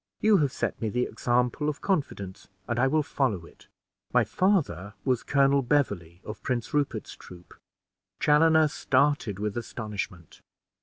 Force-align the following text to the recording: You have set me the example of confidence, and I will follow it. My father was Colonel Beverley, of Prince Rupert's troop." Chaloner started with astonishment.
You 0.19 0.37
have 0.37 0.51
set 0.51 0.81
me 0.81 0.89
the 0.89 1.03
example 1.03 1.69
of 1.69 1.79
confidence, 1.81 2.47
and 2.67 2.79
I 2.79 2.87
will 2.87 3.03
follow 3.03 3.45
it. 3.45 3.67
My 4.11 4.23
father 4.23 4.95
was 5.05 5.21
Colonel 5.21 5.61
Beverley, 5.61 6.23
of 6.25 6.41
Prince 6.41 6.73
Rupert's 6.73 7.15
troop." 7.15 7.53
Chaloner 8.19 8.67
started 8.67 9.37
with 9.37 9.55
astonishment. 9.55 10.41